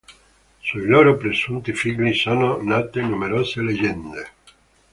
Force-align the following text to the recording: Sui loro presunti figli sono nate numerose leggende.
Sui 0.61 0.87
loro 0.87 1.15
presunti 1.15 1.73
figli 1.73 2.11
sono 2.15 2.59
nate 2.59 3.03
numerose 3.03 3.61
leggende. 3.61 4.29